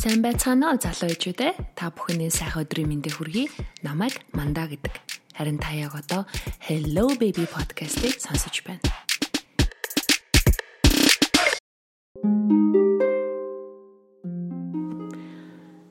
[0.00, 1.52] Сайн байцгаана уу залуу ээжүүд ээ.
[1.76, 3.52] Та бүхний сайхан өдрийн мэндийг хүргэе.
[3.84, 4.96] Намайг Мандаа гэдэг.
[5.36, 6.24] Харин та яг одоо
[6.56, 8.80] Hello Baby podcast-ийг сонсож байна.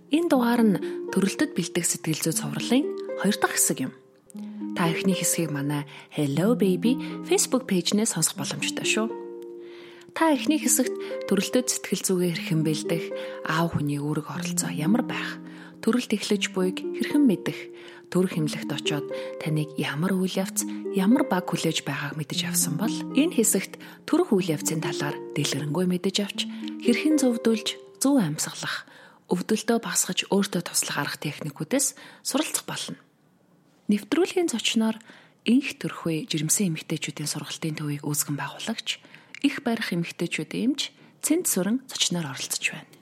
[0.09, 0.81] Энэ дугаар нь
[1.13, 2.89] төрөлтөд бэлдэх сэтгэл зүй цовруулын
[3.21, 3.93] хоёр дахь хэсэг юм.
[4.73, 6.97] Та эхний хэсгийг манай Hello Baby
[7.29, 9.28] Facebook пэйжнээс сонсох боломжтой шүү.
[10.19, 13.07] Та эхний хэсэгт төрөлтөд сэтгэл зүгээ хэрхэн бэлдэх,
[13.47, 15.39] аав хүний үүрэг оролцоо ямар байх,
[15.79, 17.55] төрөлт эхлэж буйг хэрхэн мэдэх,
[18.11, 19.07] төр хэмлэгт очоод
[19.39, 24.59] таныг ямар үйл явц, ямар баг хүлээж байгааг мэдэж авсан бол энэ хэсэгт төрөх үйл
[24.59, 26.39] явцын талаар дэлгэрэнгүй мэдэж авч
[26.83, 28.91] хэрхэн зөвдүүлж зөв амьсгалах,
[29.31, 31.95] өвдөлтөө багасгаж өөртөө туслах арга техникүүдээс
[32.27, 32.99] суралцах болно.
[33.87, 34.99] Нэвтрүүлгийн зочноор
[35.47, 38.99] инх төрхөө жирэмсэн эмэгтэйчүүдийн сургалтын төвийг үүсгэн байгуулагч
[39.43, 40.91] их барих эмэгтэйчүүд эмч
[41.23, 42.99] цэнт сүрэн зочноор оролцож байна.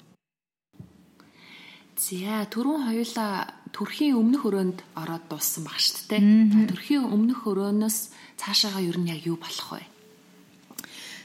[1.98, 3.34] За түрүүн хоёулаа
[3.74, 6.70] төрхийн өмнөх өрөөнд ороод дууссан баг шүү дээ.
[6.70, 7.98] Төрхийн өмнөх өрөөнөөс
[8.38, 9.84] цаашаага ер нь яг юу болох вэ?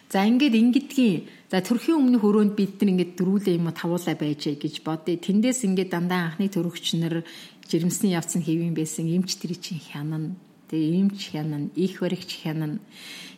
[0.08, 4.56] За ингээд ингэдгийн за төрхийн өмнөх өрөөнд бид нар ингээд дөрүүлээ юм уу тавуулаа байжээ
[4.60, 5.20] гэж бодъё.
[5.20, 7.24] Тэндээс ингээд дандаа анхны төрөгчнөр
[7.68, 10.36] жирэмсний явц нь хэвэн байсан эмч тэр чинь хянана.
[10.68, 12.80] Тэгээ эмч хянана, их баригч хянана.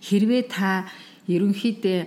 [0.03, 0.87] Хэрвээ та
[1.29, 1.99] ерөнхийдөө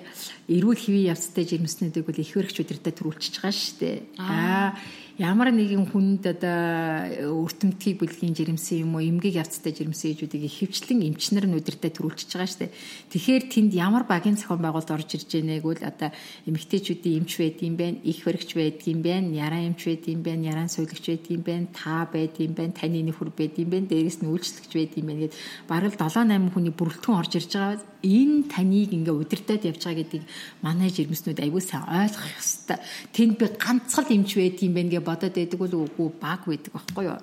[0.54, 3.98] эрүүл хэвийн явцтай жирэмснүүдийг бол их хөрөгчүүдэртээ төрүүлчихэж байгаа шүү дээ.
[4.22, 4.78] Аа
[5.18, 11.50] ямар нэгэн хүнд одоо өртөмтгий бүлгийн жирэмсэн юм уу эмгэг явцтай жирэмсэн ээжүүдийг хөвчлэн эмчнэр
[11.50, 12.76] нь өдөртөө төрүүлчихэж байгаа шүү дээ.
[13.18, 16.10] Тэгэхээр тэнд ямар багийн зохион байгуулалт орж ирж байгааг бол одоо
[16.46, 20.50] эмэгтэйчүүдийн эмч байд юм байна, их хөрөгч байд юм байна, яран эмч байд юм байна,
[20.54, 24.22] яран суулгч байд юм байна, та байд юм байна, таны нөхөр байд юм байна, дээрэс
[24.22, 28.50] нь үйлчлэгч байд юм байна гэд бараг 7 8 хүний бүрэлдэхүүн орж ирж байгаа энэ
[28.52, 30.26] таныг ингээ удирдаад явж байгаа гэдгийг
[30.62, 32.78] манай жирэмснүүд аягүй сайн ойлгох ёстой.
[33.16, 37.06] Тэнд би ганцхан эмч байд юм байна гэж бодоод байдаг бол үгүй баг байдаг байхгүй
[37.10, 37.22] юу?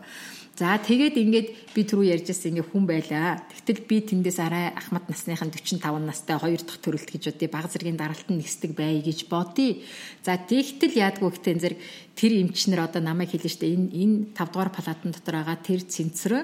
[0.55, 3.43] За тэгээд ингээд би түрүү ярьжсэн ингээ хүн байлаа.
[3.51, 7.51] Тэгтэл би тэндээс арай ахмад насныхан 45 настай хоёр дахь төрөлт гэж бодъё.
[7.51, 9.83] Баг зэргийн даралтан нэгсдэг бай гэж бодъё.
[10.23, 11.81] За тэгтэл яадгүй гэхдээ зэрэг
[12.15, 16.43] тэр эмчнэр одоо намайг хэлэн штэ энэ энэ 5 дугаар палатан дотор байгаа тэр цэнцрөө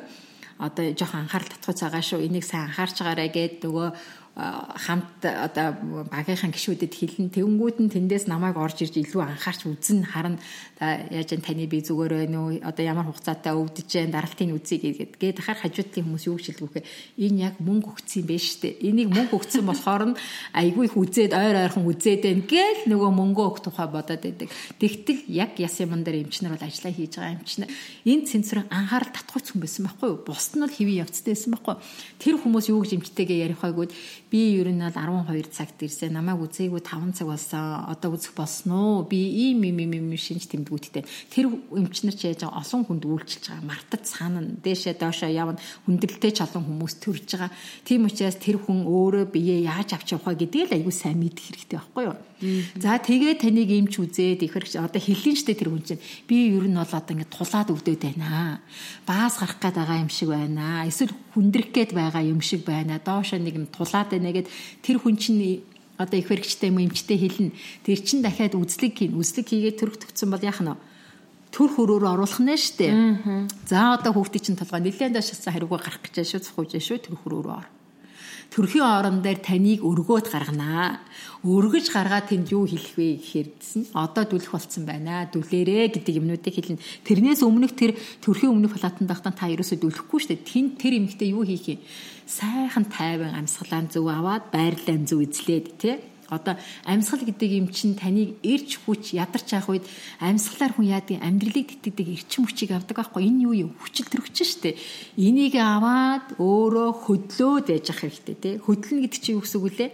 [0.61, 2.27] одоо жоох анхаарал татгууц байгаа шүү.
[2.27, 3.89] Энийг сайн анхаарч байгаарэ гэд нөгөө
[4.37, 5.75] хамт одоо
[6.09, 10.39] багийнхан гişүүдэд хэлэн тэнгүүд нь тэндээс намайг орж ирж илүү анхаарч үзэн харна.
[10.81, 12.57] Яаж энэ таны би зүгээр байна уу?
[12.63, 16.81] Одоо ямар хугацаатай өвдөж जैन даралтын үзье гэдэг гээд дахаар хажуудлын хүмүүс юу хэлгүүхэ
[17.21, 18.69] энэ яг мөнгө өгсөн юм байна штэ.
[18.81, 20.19] Энийг мөнгө өгсөн болохоор нь
[20.55, 24.49] айгүй их үзээд ойр ойрхон үзээд байна гээл нөгөө мөнгө өгөх тухай бодоод байдаг.
[24.79, 27.69] Тэгтэл яг яс юмн дээр эмчнэр бол ажиллаа хийж байгаа эмчнэр
[28.09, 30.25] энэ цэнцрэн анхаарал татгууц хүн байсан байхгүй юу?
[30.25, 31.77] Бусд нь л хэвийн явцтай байсан байхгүй
[32.23, 33.93] тэр хүмүүс юу гэж эмчтэйгээ ярих байгууд
[34.31, 36.15] би ер нь бол 12 цагт ирсэн.
[36.15, 37.91] Намайг үзээгүй 5 цаг болсон.
[37.91, 39.03] Одоо үзэх болсон уу?
[39.03, 39.19] Би
[39.51, 41.03] ийм юм юм юм шинж тэмдгүүдтэй.
[41.35, 43.67] Тэр эмчнэр ч яаж олон хүнд үйлчилж байгаа.
[43.67, 45.59] Мартаж цаана дээшээ доошоо явна.
[45.91, 47.51] Хүндрэлтэй ч олон хүмүүс төрж байгаа.
[47.83, 51.51] Тийм учраас тэр хүн өөрөө биеэ яаж авч явах вэ гэдгийг л аягүй сайн мэдэх
[51.51, 52.30] хэрэгтэй байхгүй юу?
[52.81, 56.65] За тэгээ таныг эмч үзээд их хэрэг одоо хэллийн штэ тэр хүн чинь би ер
[56.65, 58.65] нь бол одоо ингэ тулаад өвдөд байна.
[59.05, 60.89] Баас гарах гээд байгаа юм шиг байна.
[60.89, 62.97] Эсвэл хүндрэх гээд байгаа юм шиг байна.
[62.97, 64.49] Доошоо нэг юм тулаад байна гэд
[64.81, 65.61] тэр хүн чинь
[66.01, 67.53] одоо их хэрэгчтэй юм эмчтэй хэлнэ.
[67.85, 69.21] Тэр чин дахиад үзлэг хийн.
[69.21, 70.73] Үзлэг хийгээд төрөх төгцсөн бол яах нь
[71.53, 72.89] төр хөрөөр оруулах нэ штэ.
[73.69, 77.49] За одоо хүүхдийн чин толгой нэлээд дашсан хариугаа гарах гэж шүү, цохож шүү төр хөрөөр
[77.53, 77.67] ор
[78.51, 80.99] төрхийн орон дээр таныг өргөөд гарганаа.
[81.47, 83.83] Өргөж гаргаад тэнд юу хэлэх вэ гэхээр гэсэн.
[83.95, 85.31] Одоо дүлэх болцсон байна.
[85.31, 86.83] Дүлээрээ гэдэг юмнуудыг хэлнэ.
[87.07, 90.51] Тэрнээс өмнөх тэр төрхийн өмнөх палатанд байхдаа та ерөөсөө дүлэхгүй шүү дээ.
[90.51, 91.81] Тэнд тэр эмэгтэй юу хийх юм?
[92.27, 95.97] Сайхан тайван амьсгалаан зөв аваад байрлалаа зөв эзлээд тий
[96.31, 96.55] Одоо
[96.87, 99.87] амьсгал гэдэг юм чинь таныг эрч хүч ядарч явах үед
[100.23, 103.27] амьсгалаар хүн яадаг амьдралыг тэтгэдэг эрчим хүчийг авдаг байхгүй.
[103.27, 103.71] Энэ юу юм?
[103.83, 104.79] Хүчил төрөгч штэ
[105.19, 109.91] энийг аваад өөрөө хөдлөөд яж ах хэрэгтэй тий хөдлөнө гэдэг чинь юу гэсэн үг үлээ?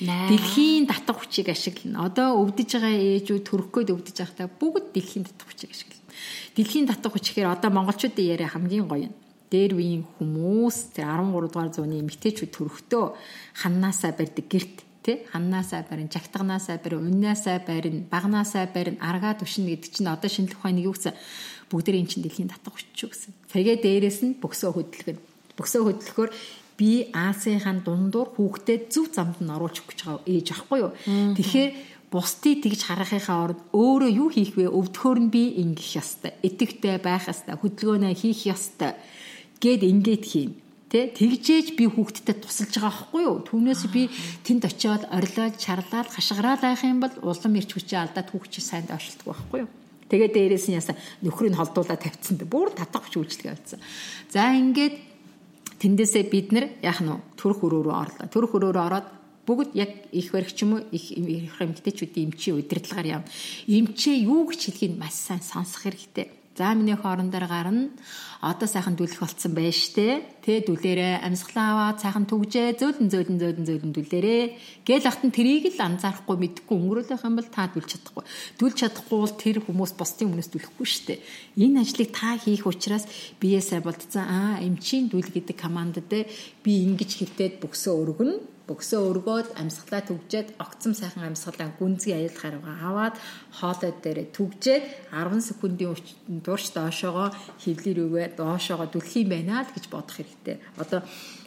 [0.00, 2.08] Дэлхийн татах хүчийг ашиглана.
[2.08, 6.08] Одоо өвдөж байгаа ээжүүд төрөх гээд өвдөж байхдаа бүгд дэлхийн татах хүчийг ашиглана.
[6.56, 9.14] Дэлхийн татах хүч гэхээр одоо монголчуудын яриа хамгийн гоё юм.
[9.50, 13.04] Дээр үеийн хүмүүс тэр 13 дугаар зууны эмэгтэйчүүд төрөхдөө
[13.60, 14.76] ханнаасаа барьдаг герт
[15.10, 20.62] Тэ ханнаасаа барин, жагтганаасаа барин, уннаасаа барин, багнаасаа барин, аргаа тушина гэдэг чинь одоо шинжлэх
[20.62, 21.18] ухааны юу гэсэн
[21.66, 23.34] бүгдээ эн чинь дэлхийн татах хүч гэсэн.
[23.50, 25.18] Тэгээ дээрэс нь бөксөө хөдөлгөн.
[25.58, 26.30] Бөксөө хөдөлгөхөөр
[26.78, 30.94] би Азийн дундуур хүүхдэд зөв замд нь оруулах гэж байгаа ээж ахгүй юу.
[31.34, 31.70] Тэгэхээр
[32.14, 34.70] бусдыг тэгж харахынхаа оронд өөрөө юу хийх вэ?
[34.70, 36.38] Өвдөхөөр нь би ингэх ёстой.
[36.46, 37.58] Итгэвтэй байх ёстой.
[37.58, 38.94] Хөдөлгөөнөө хийх ёстой.
[39.58, 40.50] Гэд ингээд хийн
[40.90, 43.38] Тэ тэгжээж би хүүхдтэй тусалж байгаа байхгүй юу?
[43.46, 44.10] Түүнээс би
[44.42, 49.30] тэнд очиод орилоод, чарлаад, хашгираад байх юм бол улам ирч хүчээ алдаад хүүхчээ сайн доошлдог
[49.30, 49.70] байхгүй юу?
[50.10, 52.42] Тэгээд дээрээс нь ясаа нөхрийг холдуулаад тавьчихсан.
[52.42, 53.78] Бүр татах үйлчлэг авсан.
[54.34, 54.98] За ингээд
[55.78, 58.26] тэндээсээ бид нар яах нь төрөх өрөө рүү орлоо.
[58.26, 59.06] Төрөх өрөө рүү ороод
[59.46, 63.30] бүгд яг их баригч юм уу их их эмгтээчүүдийн эмчийн удирдлагаар явна.
[63.70, 67.90] Эмчээ юу гэж хэлхийг маш сайн сонсох хэрэгтэй За миний хоорон дээр гарна.
[68.40, 70.42] Одоо сайхан дүлэх болцсон байж штэ.
[70.42, 72.74] Тэ дүлээрээ амьсгалаа аваад сайхан түгжээ.
[72.74, 74.42] Зөөлөн зөөлөн зөөлөн зөөлөн дүлээрээ.
[74.82, 78.24] Гээл ахтан тэрийг л анзаарахгүй мэдхгүй өнгөрөөлөх юм бол та дүлж чадахгүй.
[78.58, 81.14] Дүлж чадахгүй бол тэр хүмүүс бусдын өмнөөс дүлэхгүй штэ.
[81.54, 83.06] Энэ ажлыг та хийх учраас
[83.38, 84.26] биесээ болцсон.
[84.26, 86.26] Аа эмчийн дүл гэдэг команд дээр
[86.66, 92.76] би ингэж хэлтээд бөксөө өргөнө бөксөө өргөөд амьсгалаа түгжээд огцом сайхан амьсгалаа гүнзгий аюул харгаа
[92.86, 93.14] аваад
[93.58, 95.98] хоолой дээр түгжээд 10 секундын
[96.46, 100.62] дурч доошоогоо хөвлөр өгөө доошоогоо дүлхий байна л гэж бодох хэрэгтэй.
[100.78, 101.02] Одоо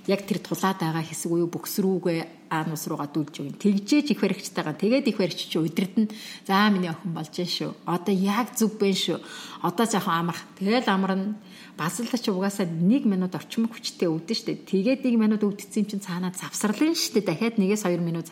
[0.08, 3.62] яг тэр тулаад байгаа хэсэг уу бөкс рүүгээ аанус руугаа дүүлж өгнө.
[3.64, 6.12] Тэгжээж их баригчтайгаа тэгээд их баригч чи удирдна.
[6.44, 7.72] За миний охин болж шүү.
[7.88, 9.18] Одоо яг зүг бэн шүү.
[9.64, 10.44] Одоо жоохон амарх.
[10.60, 11.40] Тэгэл амарна
[11.74, 14.62] Басалдач угаасаа 1 минут орчим хүчтэй өвдөн штэ.
[14.62, 17.26] Тэгээд 1 минут өвдсөн чинь цаанаа завсарлаа штэ.
[17.26, 18.30] Дахиад 1-2 минут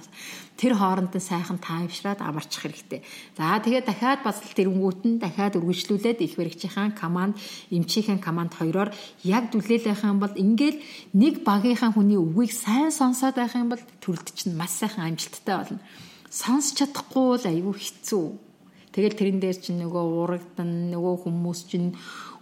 [0.61, 3.01] тэр хооронд нь сайхан тайвшраад амарчих хэрэгтэй.
[3.33, 7.33] За тэгээд дахиад басал тэрнгүүт нь дахиад үргэлжлүүлээд их баригчийн команд,
[7.73, 8.93] эмчийн команд хоёроор
[9.25, 10.77] яг дүлээл байх юм бол ингээл
[11.17, 15.81] нэг багийнхаа хүний үгийг сайн сонсоод байх юм бол төрөлд чинь маш сайхан амжилттай болно.
[16.29, 18.25] Сонсч чадахгүй бол айгүй хэцүү.
[18.93, 21.95] Тэгэл тэрэн дээр чинь нөгөө урагдан нөгөө хүмүүс чинь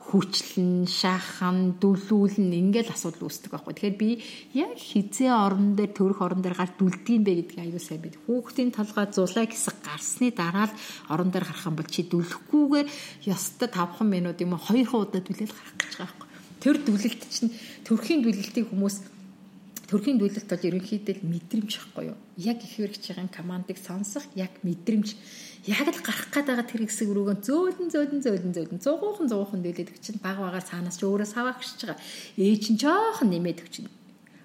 [0.10, 3.74] хүчлэн, шахан, дүлүүлэн ингээл асуудал үүсдэг байхгүй.
[3.78, 4.10] Тэгэхээр би
[4.58, 8.18] яг хизээ орон дээр төрөх орон дээр гар дүлдгийм бэ гэдгийг аюу сайн бид.
[8.26, 10.74] Хүүхдийн толгой зулай хэсэг гарсны дараа л
[11.14, 12.88] орон дээр гарах юм бол чи дүлэхгүйгээр
[13.30, 16.28] ёстой 5 минут юм уу 2 удаа дүлээл гарах гэж байгаа байхгүй.
[16.58, 17.54] Тэр дүлэлт чинь
[17.86, 19.19] төрхийн дүлэлтийг хүмүүс
[19.90, 22.18] төрхийн дүлэлт бол ерөнхийдөө мэдрэмж байхгүй юу?
[22.38, 25.18] Яг их хэрэгжийн командыг сонсох яг мэдрэмж
[25.66, 29.90] яг л гарах гээд байгаа тэр хэсэг рүүгөө зөөлөн зөөлөн зөөлөн зөөлөн зугуухан зугуухан дээлээд
[29.90, 32.00] өгч чинь баг багаар цаанаас ч өөрөө саваа гიშж байгаа.
[32.38, 33.90] Ээж чинь жоохон нэмээд өгч чинь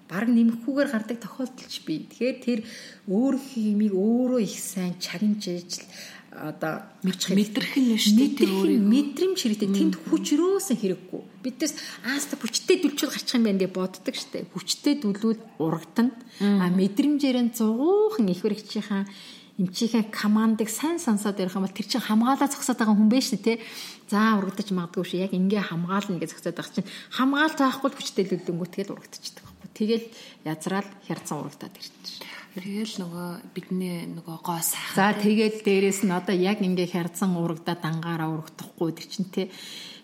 [0.09, 2.09] баг нэмэхгүйгээр гардаг тохиолдолч бий.
[2.09, 2.59] Тэгэхээр тэр
[3.09, 5.85] өөр химиг өөрөө их сайн чагнажж
[6.35, 11.73] одоо мэдрэх нь дээ өөрийг мэдрэмж хэрэгтэй тэнд хүч өрөөсөн хэрэггүй биднээс
[12.03, 16.11] ааста хүчтэй дүлчүүл гарчих юм байна гэж боддог штэ хүчтэй дүлүүд урагдана
[16.41, 19.07] а мэдрэмжээр нь зугуухан их хэрэгчийн
[19.55, 23.63] эмчийнхээ командыг сайн сонсоод ярих юм бол тэр чинь хамгаалаа зогсоод байгаа хүн биш тий.
[24.11, 25.23] За урагдаж магадгүй шүү.
[25.23, 29.71] Яг ингээ хамгаална гэж зогсоод байгаа чинь хамгаал заахгүй хүчтэй лөлөнгөө тэгэл урагдчихдаг байхгүй.
[29.79, 30.05] Тэгэл
[30.43, 32.19] язраал хярцан урагдаад ирчих.
[32.55, 34.95] Тэгэл нөгөө бидний нөгөө гоо сайхан.
[34.95, 39.51] За тэгэл дээрэс нь одоо яг ингээ хярцан урагдаад ангаараа урагдахгүй тэр чинь тий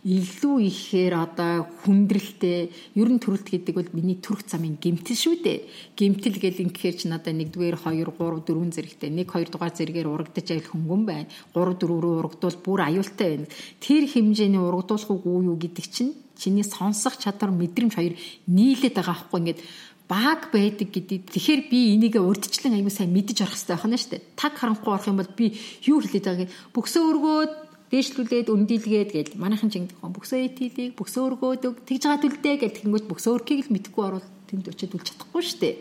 [0.03, 5.59] илүү ихээр одоо хүндрэлтэй ер нь төрөлт гэдэг бол миний төрөх замын гимтэл шүү дээ.
[5.95, 10.47] Гимтэл гэл ингэхээр ч надаа 1-р 2 3 4 зэрэгтэй 1 2 дугаар зэрэгээр урагдаж
[10.51, 11.31] айл хөнгөн байна.
[11.55, 13.47] 3 4 рүү урагдвал бүр аюултай байна.
[13.79, 18.17] Тэр хэмжээний урагдуулах уу юу гэдэг чинь чиний сонсох чадвар мэдрэмж хоёр
[18.49, 19.61] нийлээд байгаа аахгүй ингээд
[20.11, 21.31] баг байдаг гэдэг.
[21.31, 24.27] Тэгэхээр би энийг урдчлан аягүй сайн мэдэж орох хэрэгтэй байна шүү дээ.
[24.35, 25.55] Таг харанхуй орох юм бол би
[25.87, 27.53] юу хэлээд байгааг бөксөө өргөөд
[27.95, 33.31] дээшлүүлээд өндилгээд гэл манайхан чинь бөксөө итилийг бөксөө өргөөдөг тэгж байгаа төлдөө гэл тэгэнгүүт бөксөө
[33.39, 35.75] өрхийг л мэдгүй орвол тэнд очиад үлж чадахгүй шүү дээ.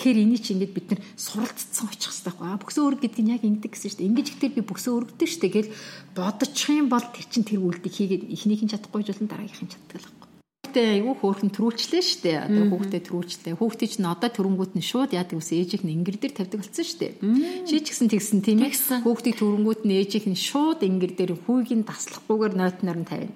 [0.00, 3.32] Тэгэхээр энийг чи ингээд бид нар суралцсан очих хэрэгтэй байхгүй аа бөксөө өрг гэдэг нь
[3.36, 4.08] яг ингэдэг гэсэн шүү дээ.
[4.08, 5.72] Ингэж ихтэй би бөксөө өргөдөг шүү дээ гэл
[6.16, 10.00] бодчих юм бол тэр чин тэр үйлдэл хийгээд эхнийх нь чадахгүй жолон дараагийнх нь чаддаг
[10.00, 10.17] л
[10.78, 12.30] хүүхдээ айгүй хөөрхөн төрүүлчлээ штэ.
[12.46, 13.54] Одоо хүүхдээ төрүүлчлээ.
[13.58, 17.18] Хүүхдээ чинь одоо төрөнгүүт нь шууд яадаг үс ээжийнх нь ингэр дээр тавьдаг болсон штэ.
[17.66, 19.02] Чи ч гэсэн тэгсэн тийм ээ.
[19.02, 23.34] Хүүхдийг төрөнгүүт нь ээжийнх нь шууд ингэр дээр хүүгийг нь таслахгүйгээр нойтноор нь тавина.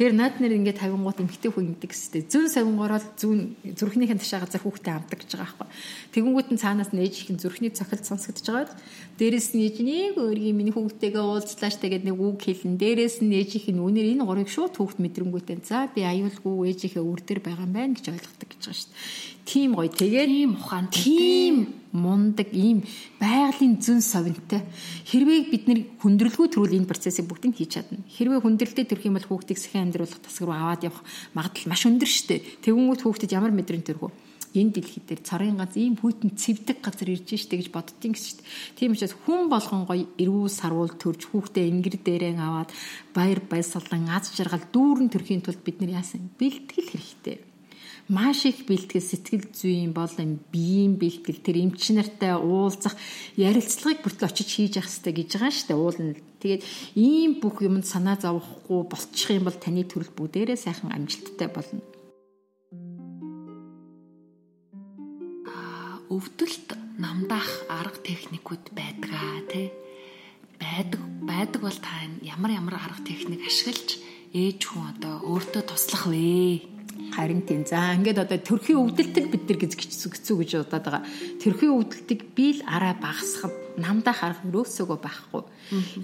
[0.00, 2.22] Тэгэхээр нэр ингээд тавингууд эмхтэй хүн ингэдэг гэстэй.
[2.24, 3.40] Зүүн савингорол зүүн
[3.74, 5.68] зүрхнийхэн ташаа газар хүүхдээ амдаг гэж байгаа байхгүй.
[6.14, 8.72] Тэгэнгүүт нь цаанаас нь ээж ихэн зүрхний цохилт сонсогдож байгаад
[9.20, 12.80] дээрэс нь ээж нэг өөрийн миний хүүхдтэйгээ уулзлааш тэгээд нэг үг хэлэн.
[12.80, 17.20] Дээрэс нь ээж ихэн үнээр энэ гурыг шууд хүүхд мэдрэнгүүтээ за би аюулгүй ээжийнхээ үр
[17.20, 19.90] дээр байгаа юм байна гэж ойлгодог гэж байгаа шүү дээ тийм гоё.
[19.90, 22.86] Тэгээд ийм ухаан, тийм мундаг, ийм
[23.18, 24.62] байгалийн зүн совинтой.
[25.10, 27.98] Хэрвээ бид нэр хүндрэлгүй төрүүл энэ процессыг бүгдийг хийж чадна.
[28.14, 31.02] Хэрвээ хүндрэлтэй төрөх юм бол хүүхдийг сэхэн амьдруулах тасаг руу аваад явах
[31.34, 32.40] магадлал маш өндөр шүү дээ.
[32.62, 34.29] Тэгвэл хүүхдэд ямар мэдрэмж төрөх вэ?
[34.54, 38.46] Энэ дэлхий дээр царын ганц ийм хүйтэн цэвдэг газар ирж штэ гэж боддгийн гэж штэ.
[38.78, 42.70] Тийм учраас хүн болгон гоё эрүүл сарвуул төрж хүүхдээ ингэр дээрээ аваад
[43.14, 47.50] баяр баясгалан аз жаргал дүүрэн төрхийн тулд бид нар яасан бэлтгэл хэрэгтэй
[48.10, 52.98] маш их бэлтгэл сэтгэл зүйн болон биеийн бэлтгэл тэр эмч нартай уулзах
[53.38, 56.14] ярилцлагыг бүртэл очиж хийж явах хэрэгтэй гэж байгаа шүү дээ уулна.
[56.42, 56.62] Тэгээд
[56.98, 61.78] ийм бүх юмд санаа зовхгүй болчих юм бол таны төрөл бүгдээрээ сайхан амжилттай болно.
[66.10, 69.70] Өвдөлт намдаах арга техникүүд байдгаа тий
[70.58, 74.02] байдаг байдаг бол та ямар ямар арга техник ашиглаж
[74.34, 76.66] ээж хүн одоо өөртөө туслах вэ?
[77.14, 77.62] Харин тийм.
[77.66, 81.02] За ингээд одоо төрхийн өвдөлтөд бид нар гэж хэцүү гэж удаад байгаа.
[81.42, 85.42] Төрхийн өвдөлтийг би л арай багасгах намдаа харах өрөөсөөгөө байхгүй.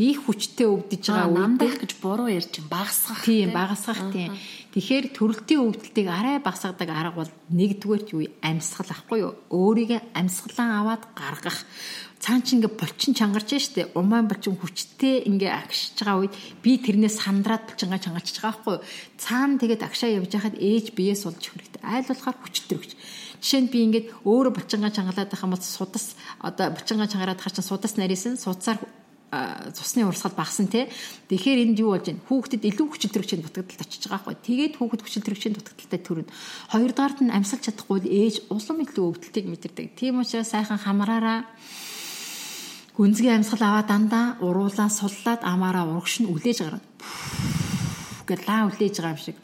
[0.00, 3.22] Их хүчтэй өвдөж байгаа намдах гэж буруу ярьж багасгах.
[3.22, 4.32] Тийм, багасгах тийм.
[4.76, 9.32] Тэгэхээр төрөлтийн өвдөлтийг арай багасгадаг арга бол нэгдүгээрт юу амьсгал ахгүй юу?
[9.48, 11.58] Өөрийгөө амьсгалан аваад гаргах
[12.20, 17.20] цаан чи ингээ булчин чангарч штэ умаан булчин хүчтэй ингээ агшиж байгаа үед би тэрнээс
[17.20, 18.76] сандраад булчингаа чангарч байгаа байхгүй
[19.20, 22.90] цаана тэгээд агшаа явж байхад ээж биеэс болж хэрэгтэй айл болохоор хүчтэй өгч
[23.40, 27.52] жишээ нь би ингээд өөрөө булчингаа чангалаад байх юм бол судас одоо булчингаа чангараад хаа
[27.52, 28.80] чин судас нарийнсан суцаар
[29.74, 30.88] цусны урсгал багсан те.
[31.28, 32.22] Тэгэхээр энд юу болж байна?
[32.30, 34.46] Хүүхдэд илүү хүчил төрөгчөнд дутагдaltaд очиж байгаа байхгүй.
[34.46, 36.30] Тэгээд хүүхэд хүчил төрөгчөнд дутагдaltaд төрнө.
[36.70, 39.86] Хоёрдугаарт нь амьсгалж чадахгүй ээж улам илүү өвдөлтийг мэдэрдэг.
[39.98, 41.42] Тийм учраас сайхан хамраараа
[42.96, 46.80] Гүнзгий амьсгал аваа дандаа уруулаа суллаад амаараа урагш нь үлээж гарна.
[48.24, 49.36] Гэт лаа үлээж байгаа юм шиг.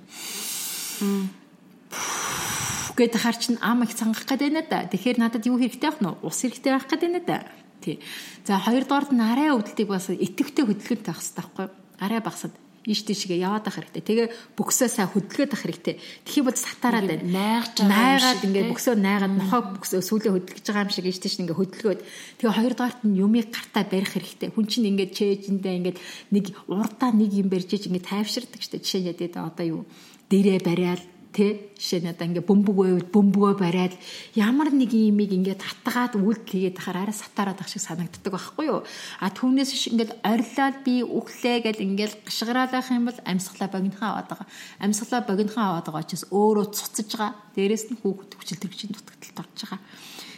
[2.96, 4.88] Гэт хар чин ам их цангах гээд байна да.
[4.88, 7.38] Тэгэхээр надад юу хэрэгтэй байх нь ус хэрэгтэй байх гээд байна да.
[7.84, 8.00] Тий.
[8.48, 11.76] За хоёрдугаар нь арай өвдөлтийг бас итэвхтэй хөдөлгөөнтэй байх хэрэгтэй байхгүй юу?
[12.00, 14.02] Арай багсад ийш тийшгээ яваад ах хэрэгтэй.
[14.02, 15.94] Тэгээ бөксөө сайн хөдөлгөөд ах хэрэгтэй.
[16.26, 17.22] Тэхий бол сатаараад байна.
[17.30, 17.76] Найгаж.
[17.78, 22.00] Найгаад ингээд бөксөө найгаад нохоо бөксөө сүүлээ хөдөлгөж байгаа юм шиг ийш тийш ингээд хөдөлгөөд.
[22.42, 24.50] Тэгээ хоёр дахьт нь юмыг гартаа барих хэрэгтэй.
[24.50, 25.98] Хүн чинь ингээд чэйжэндээ ингээд
[26.34, 28.82] нэг урдаа нэг юм барьж иж ингээд тайвширдаг штэ.
[28.82, 29.80] Жишээ нь ядээд одоо юу
[30.26, 33.96] дээрээ бариад Тэ жишээ нь одоо ингээ бөмбөгөө бөмбөгөө бариад
[34.36, 38.84] ямар нэг юмыг ингээ татгаад үйлдэл хийгээд тахаар арай сатаараад ах шиг санагддаг байхгүй юу?
[39.16, 44.08] А түүнээс ш ингээ орилоод би өглөө гэл ингээл гашгараал ах юм бол амьсгалаа богинохоо
[44.12, 44.48] аваад байгаа.
[44.84, 47.32] Амьсгалаа богинохоо аваад байгаа учраас өөрөө цуцаж байгаа.
[47.56, 49.80] Дээрээс нь хүүхэд хүчил төрөгчийн дутагдалд орж байгаа.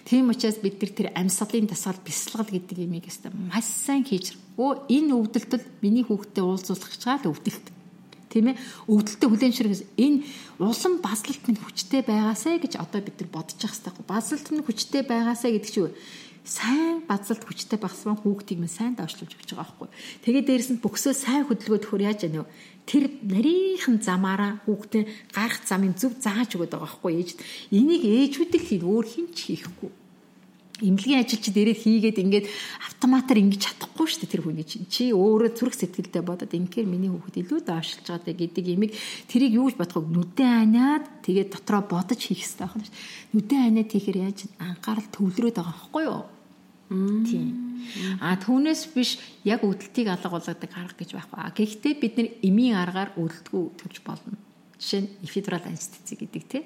[0.07, 4.37] Тийм учраас бид нар тэр амьсгалын дасгал бясалгал гэдэг юмыг өстой маш сайн хийж.
[4.61, 7.67] Өө энэ өвдөлтөд миний хүүхдэд уулзуулах гэж байгаа л өвдөлт
[8.35, 8.59] тийм ээ
[8.91, 10.27] өвдөлтөд хүлэншрэгс энэ
[10.59, 14.11] улам базлалт минь хүчтэй байгаасаа гэж одоо бид нар бодож явах хэрэгтэй.
[14.11, 15.95] Базлалт минь хүчтэй байгаасаа гэдэг чинь
[16.43, 19.89] сайн базлалт хүчтэй багсван хүүхдийг минь сайн доошлуулж өгч байгаа байхгүй.
[20.27, 22.53] Тэгээд дээрэс нь бөксөө сайн хөдөлгөөд хөр яаж яана вэ?
[22.85, 27.31] Тэр нарийнхан замаараа хүүхдээ гарах замын зөв зааж өгöd байгаа байхгүй ээж.
[27.73, 30.04] Энийг ээжүүд хийн өөр хин ч хийхгүй
[30.83, 32.47] эмнэлгийн ажилчид ирээд хийгээд ингээд
[32.83, 34.91] автоматар ингэж чадахгүй шүү дээ тэр хүний чинь.
[34.91, 38.93] Чи өөрөө зүрх сэтгэлдээ бодоод ингээр миний хүүхэд илүү даашилж байгаа гэдэг имийг
[39.31, 40.11] тэрийг юу гэж бодох вэ?
[40.11, 42.99] Нүдэн аниад тэгээд дотроо бодож хийх хэрэгтэй байна шүү.
[43.39, 46.23] Нүдэн аниад хийхээр яаж анхаарал төвлөрөөд байгаа байхгүй юу?
[46.91, 47.49] Тийм.
[48.19, 51.55] А түүнээс биш яг өвдөлтийг алга болгодог арга гэж байхгүй.
[51.55, 54.37] Гэхдээ бид нар эмийн аргаар өвдөлтгөө төрж болно.
[54.79, 56.63] Жишээ нь эпидурал анестези гэдэг тий.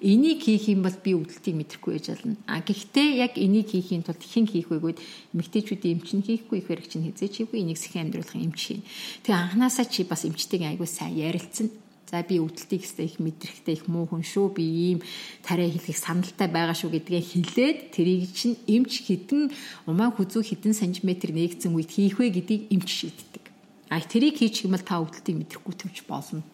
[0.00, 2.36] Энийг хийх юм бол би өвдөлтийг мэдрэхгүй байж болно.
[2.48, 5.04] А гэхдээ яг энийг хийхийн тулд хэн хийх вэ гэвэл
[5.36, 8.82] эмэгтэйчүүдийн эмч нь хийхгүй их хэрэгч нь хизээч хийхгүй энийг сэхэн амьдруулах эмч хийн.
[9.28, 11.68] Тэгээ анханасаа чи бас эмчтэйгээ айгүй сайн ярилцсан.
[12.08, 14.56] За би өвдөлтийг хэвээр их мэдрэхтэй их муу хүн шүү.
[14.56, 15.00] Би ийм
[15.44, 19.50] тариа хэлхийг саналтай байгаа шүү гэдгээ хэлээд тэрийг чинь эмч хідэн
[19.88, 23.44] умаа хүзүү хідэн сантиметр нэгцэн үед хийх вэ гэдгийг эмч шийддэг.
[23.88, 26.44] А тэрийг хийчих юм бол та өвдөлтийг мэдрэхгүй төвч болно.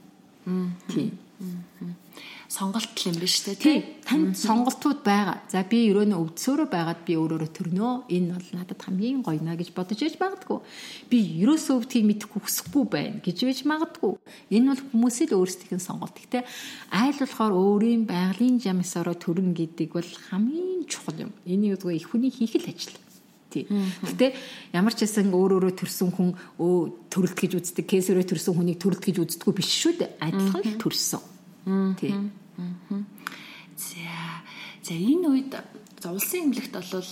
[0.44, 1.18] Тийм.
[2.50, 3.78] Сонголт юм биш үү тий?
[4.04, 5.38] Танд сонголтууд байгаа.
[5.48, 7.92] За би өрөөнө өвдсөөрөө байгаад би өөрөөрөө төрнөө.
[8.10, 10.58] Энэ бол надад хамгийн гоё наа гэж бодож ээж магадгүй.
[11.08, 14.18] Би ерөөсөө өвдгийг мэдэхгүй хүсэхгүй байна гэж ээж магадгүй.
[14.50, 16.18] Энэ бол хүмүүсийн өөрсдийнх нь сонголт.
[16.18, 16.42] Гэтэ
[16.90, 21.32] айл болохоор өөрийн байгалийн жамсараа төрн гэдэг бол хамгийн чухал юм.
[21.46, 22.98] Энийг үгүй их хүний хийх л ажил.
[23.50, 23.66] Тий.
[23.66, 24.32] Гэтэ
[24.72, 29.02] ямар ч хэсэн өөр өөрө төрсөн хүн өө төрөлт гэж үздэг, кесэрөө төрсөн хүнийг төрөлт
[29.02, 30.10] гэж үздэггүй биш шүү дээ.
[30.22, 31.22] Адилхан л төрсөн.
[31.98, 32.14] Тий.
[33.74, 34.06] За.
[34.86, 35.52] За энэ үед
[35.98, 37.10] за улсын эмнэлэгт бол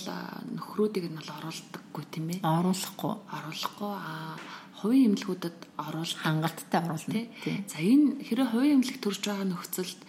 [0.55, 2.39] нөхрүүдийг нь бол оруулдаггүй тийм ээ.
[2.41, 3.13] Оруулахгүй.
[3.29, 3.91] Оруулахгүй.
[3.93, 4.39] Аа
[4.79, 7.27] хувийн эмнэлгүүдэд оруул хангалттай оруулна.
[7.67, 9.99] За энэ хэрэв хувийн эмнэлэг төрж байгаа нөхцөлд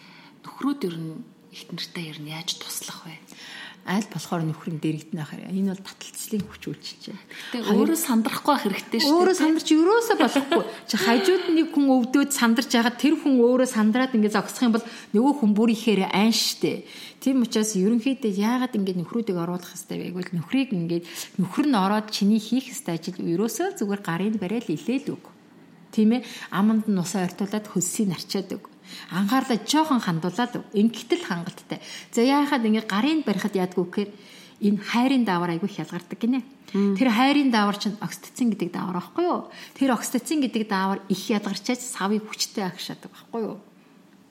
[0.47, 1.15] нөхрүүд ер нь
[1.51, 3.19] их нэртэй ер нь яаж туслах вэ?
[3.89, 7.25] Аль болохоор нөхрийн дэрэгдэнэ ахаар энэ бол таталцлын хүч үйлчилж байна.
[7.53, 9.17] Гэтэ өөрөө сандрахгүй хэрэгтэй шүү дээ.
[9.17, 10.63] Өөрөө сандарч юусоо болохгүй.
[10.87, 14.87] Чи хажууд нэг хүн өвдөөд сандарч ягаад тэр хүн өөрөө сандраад ингэ зогсох юм бол
[15.17, 16.85] нөгөө хүн бүр ихээр айн штэ.
[17.21, 20.99] Тийм учраас ерөнхийдөө яагаад ингэ нөхрүүдийг оруулах хэрэгтэй вэ гэвэл нөхрийг ингэ
[21.41, 25.25] нөхөр нь ороод чиний хийх хэрэгтэй ажил ерөөсөө зүгээр гарын барайл илээл үг.
[25.91, 28.70] Тийм ээ аманд нь усаа ортуулад хөлсийг арчаад өг
[29.11, 31.81] анхаарлаа жоохон хандуулаад ингэтэл хангалттай.
[32.13, 34.11] За яахад ингэ гарын барихад яадгүй гэхээр
[34.61, 36.45] энэ хайрын даавар айгүй хялгардаг гинэ.
[36.71, 39.49] Тэр хайрын даавар чинь окситоцин гэдэг даавар байхгүй юу?
[39.75, 43.57] Тэр окситоцин гэдэг даавар их ядгарчаач савыг хүчтэй агшаадаг байхгүй юу?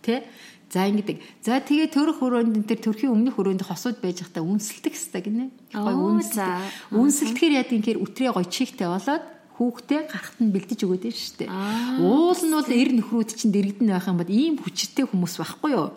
[0.06, 0.24] Тэ?
[0.70, 1.18] За ингэдэг.
[1.42, 5.46] За тэгээ төрөх өрөөнд энэ төр төрхийн өмнөх өрөөнд хосууд байж байхдаа үнсэлдэг хэвээр гинэ.
[5.74, 6.94] Гой үнсэлдэг.
[6.94, 9.24] Үнсэлдэхээр яа гэхээр өтрээ гой чигтэй болоод
[9.60, 11.52] хүүхдээ гарахт нь бэлдэж өгöd нь шүү дээ.
[12.00, 15.92] Уул нь бол эр нөхрүүд чинь дэрэгдэн байх юм бол ийм хүчтэй хүмүүс байхгүй юу?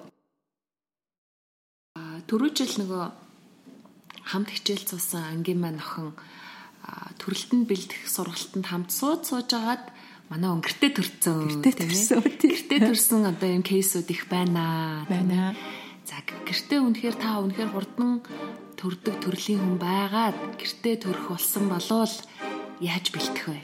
[2.27, 3.05] Төрөө жил нөгөө
[4.27, 6.11] хамт хичээл цуусан ангийн маань охин
[7.23, 9.85] төрөлтөнд бэлдэх сургалтанд хамт сууд сууж агаад
[10.27, 12.43] манай өнгөртөө төрцөн тийм ээ.
[12.43, 15.07] Гэртээ төрсөн одоо юм кейсүүд их байна.
[15.07, 15.55] Байна.
[16.09, 18.25] За гэртээ үнэхээр та үнэхээр хурдан
[18.81, 22.15] төрдөг төрлийн хүн байгаад гэртээ төрөх болсон болвол
[22.83, 23.61] яаж бэлтэх вэ?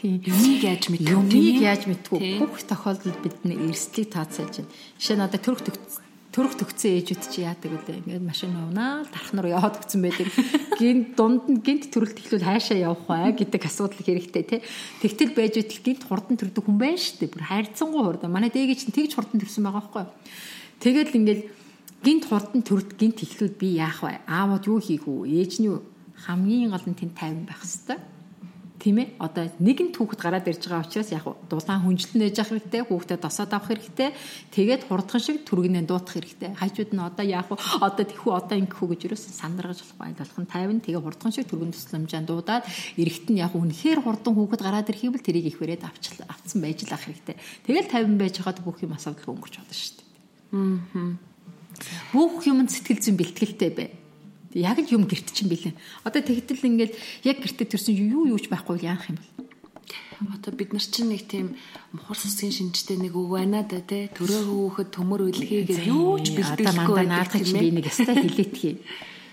[0.00, 0.18] Тийм.
[0.24, 1.12] Юмыг яаж мэдэх вэ?
[1.12, 2.40] Юмыг яаж мэдэх вэ?
[2.40, 4.72] Бүх тохиолдолд бидний эрсдлийг тооцоолж байна.
[4.96, 5.60] Жишээ нь одоо төрөх
[6.32, 10.32] төрөх төгцсөн ээжүүд чи яадаг үлээ ингээд машин явнаа дарах нар яваад өгсөн байдаг.
[10.80, 14.60] Гинт дунд нь гинт төрөлт ихлүүл хайшаа явах бай гэдэг асуудал хэрэгтэй тий
[15.04, 18.80] Тэгтэл байж үтэл гинт хурдан төрдөг хүн байна шүү дээ бүр хайрцангуй хурдан манай дээгээ
[18.80, 20.04] чинь тэгж хурдан төрсөн байгаа байхгүй
[20.80, 21.42] тэгэл ингээд
[22.00, 24.24] гинт хурдан төрд гинт ихлүүл би яах вэ?
[24.24, 25.28] Аавууд юу хийх үү?
[25.28, 25.68] Ээж нь
[26.24, 28.00] хамгийн гол нь тэнд тайван байх хэвээр
[28.82, 29.14] тийм ээ?
[29.22, 33.54] Одоо нэгэн түүхэд гараад ирж байгаа учраас яг дулаан хүнжлэн нээж авах хэрэгтэй хүүхдэд досоод
[33.54, 34.10] авах хэрэгтэй.
[34.50, 36.58] Тэгээд хурдхан шиг түргэнээ дуутах хэрэгтэй.
[36.58, 37.38] Хажууд нь одоо вэ
[37.78, 39.38] одоо тэхүү одоо ингэхүү гэж юусэн?
[39.38, 42.66] Сандаргаж болохгүй айлуулхан 50 тэгээ хурдхан шиг түргэн тусламжаан дуудаад
[42.98, 46.58] эрэгт нь яг үнэхээр хурдан хүүхэд гараад ирэх юм бол тэрийг их вэрэд авчлаа авцсан
[46.58, 47.38] байж л ах хэрэгтэй.
[47.70, 51.30] Тэгэл 50 байж хаад бүх юм асуудал өнгөрч болно шүү дээ.
[52.10, 54.01] Бүх юмд сэтгэл зүйн бэлтгэлтэй бай
[54.54, 55.74] яг л юм гэрт чинь билээ.
[56.04, 56.92] Одоо тэгтэл ингээд
[57.24, 59.48] яг гэртээ төрсэн юу юуч байхгүй яах юм бол.
[60.30, 61.58] Одоо бид нар чинь нэг тийм
[61.90, 64.06] мухар сусгийн шинжтэй нэг үг байна да тий.
[64.14, 67.10] Төрөө хөөхөд төмөр үлхийгээ юу ч бэлдээхгүй байдаг.
[67.10, 68.78] Наадах чи би нэг ястай хилээтгэе.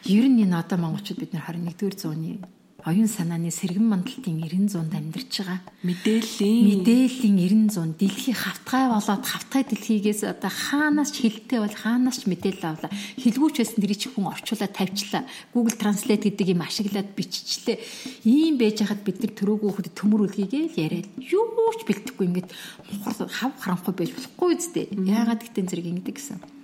[0.10, 2.42] Ер нь энэ одоо монголчууд бид нар 21-р зууны
[2.86, 5.60] оюун санааны сэргэн мандалтын 90 100-д амьдарч байгаа.
[5.84, 7.36] Мэдээллийн мэдээллийн
[7.68, 12.72] 90 100 дэлхий хавтгай болоод хавтгай дэлхийгээс одоо хаанаас ч хилтэй бол хаанаас ч мэдээлэл
[12.72, 12.92] авлаа.
[13.20, 15.24] Хилгүүч байсан дэрий чи хүн орчуулаад тавьчлаа.
[15.52, 17.78] Google Translate гэдэг юм ашиглаад биччихлээ.
[18.24, 22.50] Ийм байж хахад бид нар төрөөгөө хөхөд төмөр үлгийгээ л яриад юу ч бэлдэхгүй ингээд
[23.28, 24.86] хав харанхуй байж болохгүй үстэй.
[24.96, 26.59] Яагаад гэтэн зэрэг ингэдэг гэсэн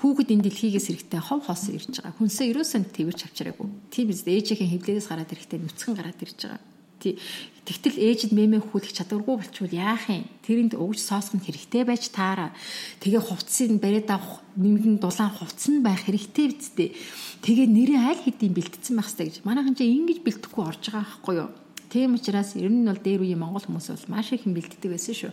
[0.00, 2.16] хүүхэд энэ дэлхийгээс эрэхтэй хов хоосон ирж байгаа.
[2.18, 3.68] Хүнсээ ерөөсөө твэрч авчираагүй.
[3.92, 4.38] Тийм биз дээ.
[4.40, 6.62] Ээжийн хөвлөгөөс гараад ирэхтэй нүцгэн гараад ирж байгаа.
[7.00, 7.16] Тий.
[7.64, 10.28] Тэгтэл ээжид мэмэ хүүлэх чадваргүй болчвол яах юм?
[10.44, 12.52] Тэрэнд өгж соосох нь хэрэгтэй байж таараа.
[13.00, 16.92] Тэгээ хувцсыг бариад авах нэмгэн дулаан хувцс нь байх хэрэгтэй биз дээ.
[17.40, 19.36] Тэгээ нэрээ аль хэдийн бэлтцсэн байх хэрэгтэй гэж.
[19.48, 21.48] Манайхан ч ингэж бэлтгэхгүй орж байгаа байхгүй юу?
[21.90, 25.10] Тийм учраас ер нь бол дээр үеийн монгол хүмүүс бол маш их юм бэлддэг байсан
[25.10, 25.32] шүү.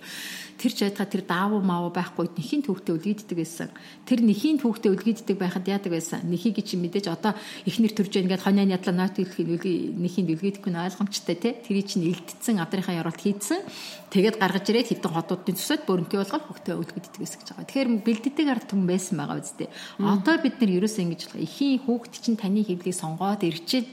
[0.57, 3.69] Тэр ч байтга тэр даавуу маавуу байхгүй нэхийн түүхтэй үлгийддэг байсан.
[4.09, 6.25] Тэр нэхийн түүхтэй үлгийддэг байхад яадаг байсан.
[6.25, 7.37] Нэхийг чи мэдээж одоо
[7.69, 11.61] ихнэр төрж байгаа ингээд хонианы ядлаа нот хэлхийн нэхийн үлгийдэхгүй нь ойлгомжтой те.
[11.61, 13.61] Тэрий чинь илтцсэн адрынхаа яралт хийдсэн.
[14.09, 17.69] Тэгээд гаргаж ирээд хитэн хотуудын цусад бөрөнтэй болгоод хөхтэй үлгийддэг байсан гэж байгаа.
[17.69, 19.69] Тэгэхээр бэлддэг ард түмэн байсан байгаа үстэй.
[20.01, 21.45] Одоо бид нар ерөөсөө ингэж байгаа.
[21.45, 23.87] Ихийн хүүхд чинь таны хэвлийг сонгоод ирчээд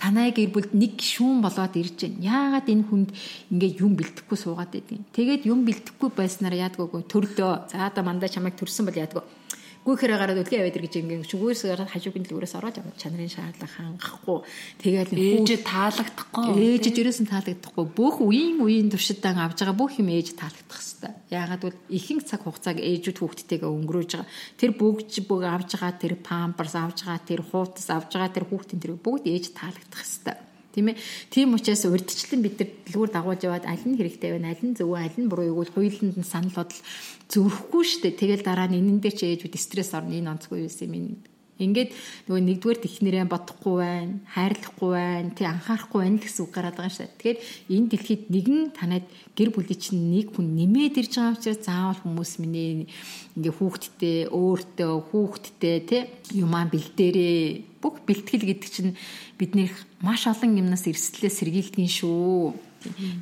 [0.00, 2.24] танай гэр бүлд нэг шүүн болоод ирж байна.
[2.24, 3.10] Яагаад энэ хүнд
[3.52, 5.04] ингээ юм бэлтгэхгүй суугаад байдгийг.
[5.12, 7.52] Тэгээд юм бэлтгэхгүй байснаар яадгүй төрлөө.
[7.68, 9.22] За одоо мандаа чамайг төрсөн бол яадгүй
[9.88, 14.38] гүйхэрэ гараад үлгээ яваад гэж ингээ шүгөөс гараад хажуугийн дэлгүүрээс ороод яваад чанарын шаардлага хангахгүй.
[14.84, 16.44] Тэгээд ээж таалагдахгүй.
[16.60, 17.84] Ээж жирээсэн таалагдахгүй.
[17.96, 21.16] Бүх үеийн үеийн туршилтаа авж байгаа бүх юм ээж таалагдах хэвээр.
[21.32, 24.28] Яагаад бол ихэнх цаг хугацааг ээжүүд хүүхдтэйгээ өнгөрөөж байгаа.
[24.60, 28.82] Тэр бүгж бүг авж байгаа тэр памперс авж байгаа тэр хуутас авж байгаа тэр хүүхдийн
[28.84, 30.96] тэр бүгд ээж таалагдах хэвээр тийм ээ.
[31.32, 34.92] Тийм учраас урдчлан бид нар дэлгүүр дагуулж яваад аль нь хэрэгтэй байна аль нь зөв
[34.94, 36.80] аль нь буруу юу хуулинд нь санал бодол
[37.32, 38.20] зөрөхгүй шүү дээ.
[38.20, 40.12] Тэгэл дараа нь энэн дээр ч ээжүүд стресс орно.
[40.12, 41.20] Энэ онцгүй юу юм.
[41.58, 41.90] Ингээд
[42.30, 47.10] нөгөө нэгдүгээр технэрээ бодохгүй байна, хайрлахгүй байна, тий анхаарахгүй байна гэсэн үг гараад байгаа шээ.
[47.18, 47.38] Тэгэхээр
[47.74, 52.32] энэ дэлхийд нэгэн танад гэр бүлийн чинь нэг хүн нэмээд ирж байгаа учраас заавал хүмүүс
[52.38, 52.86] минь
[53.34, 56.02] ингээ хүүхдтэй, өөртөө, хүүхдтэй тий
[56.38, 57.67] юмаа бэлдээрээ.
[57.78, 58.92] Бүх бэлтгэл гэдэг чинь
[59.38, 59.70] бидний
[60.02, 62.54] маш олон юмнаас эрсдлээ сэргийлдэг шүү.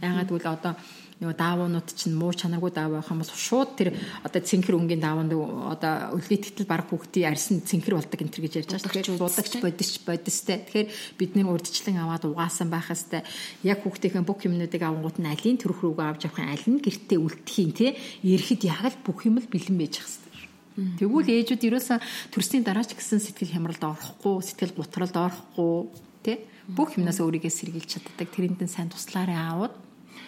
[0.00, 0.74] Яагаад гэвэл одоо
[1.16, 5.32] нөгөө даавуунууд чинь муу чанаргүй даав байх юм бол шууд тэр одоо цэнхэр өнгийн даавууд
[5.72, 8.84] одоо өлгийтгэл баг хүүхдийн арьсан цэнхэр болдог энэ төр гэж ярьж байгаа.
[8.92, 10.60] Тэгэхээр дуудагч бодисч бодистэй.
[10.68, 13.24] Тэгэхээр бидний урдчлан аваад угаасан байх хэвээр
[13.64, 17.72] яг хүүхдийнхээ бүх юмнуудыг авангууд нь алийн төрөх рүүгээ авч явах аль нь гэртээ үлдэхийн
[17.72, 17.90] тий
[18.20, 20.25] эрэхэд яг л бүх юм л бэлэн байж хэвээр.
[20.76, 21.96] Тэгвэл ээжүүд ерөөсө
[22.28, 25.88] төрсний дараач гэсэн сэтгэл хямралд орохгүй, сэтгэл гутралд орохгүй
[26.20, 26.36] тий
[26.68, 28.28] бүх юмнаас өөрийгөө сэргийлж чаддаг.
[28.28, 29.74] Тэрэнд нь сайн туслаараа аавууд.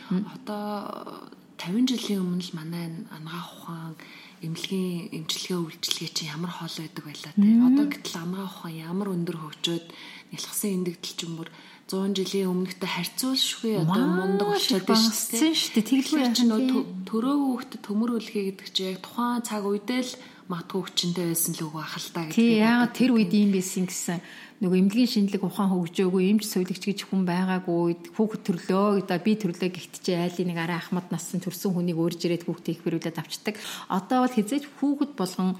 [0.08, 3.94] Одоо 50 жилийн өмнө л манай ангаа ухаан
[4.40, 7.50] эмнэлгийн эмчилгээ үйлчлэгээ чи ямар хоол байдаг байлаа те.
[7.66, 9.86] Одоо гэтэл ангаа ухаан ямар өндөр хөгжөөд
[10.30, 11.48] нялхсан эндэгдэл ч юмур
[11.90, 15.88] 100 жилийн өмнөхтэй харьцуулшгүй одоо мундаг болчиход байна шүү дээ.
[15.88, 16.60] Тэгэлгүй чи нөө
[17.08, 20.12] төрөө хүүхдэд төмөр үлхий гэдэг чи яг тухайн цаг үедээ л
[20.48, 22.36] магадгүй хүчтэй байсан л үгүй ахалтай гэдэг.
[22.40, 24.18] Тий яагаад тэр үед юм байсан гэсэн
[24.58, 29.70] нөгөө эмнэлгийн шинэлэг ухаан хөгжөөгүй эмч сувилагч гэж хүн байгаагүй хүүхэд төрлөө одоо би төрлөө
[29.70, 33.54] гэхдээ айлын нэг арай ахмад нассан төрсэн хүнийг өөрж ирээд хүүхдээ их бэрүүлээд авчдаг.
[33.86, 35.54] Одоо бол хизээж хүүхэд болгон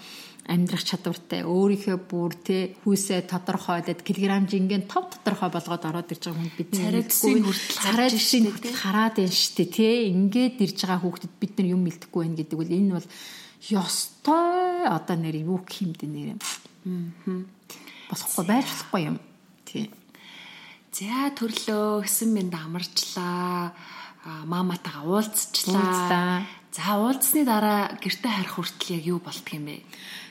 [0.49, 6.41] амьдрах чадвартай өөрийнхөө бүр те хүүсээ тодорхойлоод килограмм жингийн тов тодорхой болгоод ороод ирж байгаа
[6.41, 11.53] хүн бид царайдсын хүртэл царайдсын хүртэл хараад байна штэ те ингээд ирж байгаа хүүхдэд бид
[11.61, 13.09] нар юм мэдхгүй байх гэдэг бол энэ бол
[13.71, 16.41] ёстой одоо нэр юу гэмдэ нэр юм
[18.11, 19.17] болохгүй байж болохгүй юм
[19.67, 19.91] тий
[20.99, 23.71] За төрлөө гэсэн минь амарчлаа.
[24.51, 26.43] Маматайгаа уулзчлаа.
[26.75, 29.79] За уулзсны дараа гэрте харих хүртэл яг юу болдг юм бэ?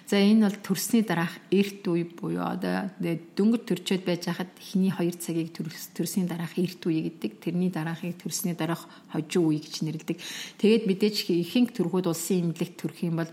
[0.07, 5.19] За энэ бол төрсний дараах эрт үе буюу одоо дөнгөж төрчөөд байж хахад эхний 2
[5.19, 7.43] цагийг төрсний дараах эрт үе гэдэг.
[7.43, 10.15] Тэрний дараахыг төрсний дараах хожуу үе гэж нэрлэдэг.
[10.63, 13.31] Тэгээд мэдээж ихэнх төрхүүд улсын имлэгт төрөх юм бол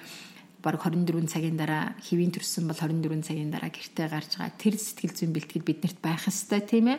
[0.64, 4.58] баг 24 цагийн дараа хэвийн төрсөн бол 24 цагийн дараа гэртээ гарч байгаа.
[4.58, 6.98] Тэр сэтгэл зүйн бэлтгэл биднэрт байх ёстой тийм ээ.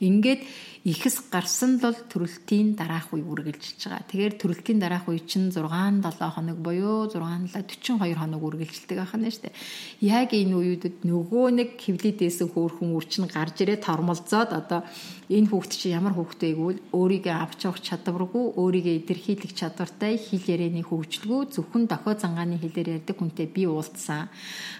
[0.00, 0.46] Ингээд
[0.80, 4.08] ихэс гарсан бол төрөлтийн дараах үе үргэлжилж байгаа.
[4.08, 6.00] Тэгэхээр төрөлтийн дараах үе чинь 6 7
[6.32, 9.52] хоног буюу 6 42 хоног үргэлжилдэг ахна штэ.
[10.00, 14.80] Яг энэ үеүүдэд нөгөө нэг хөвлөдөөс хөөрхөн үрчин гарч ирээ тормолцоод одоо
[15.28, 20.48] энэ хүүхд чи ямар хүүхд вэ гэвэл өөрийгөө авч явах чадваргүй, өөрийгөө илэрхийлэх чадвартай, хэл
[20.48, 24.26] ярианы хөгжилгүй, зөвхөн дохио зангааны хэлээр ярьдаг хүнтэй би уулзсан.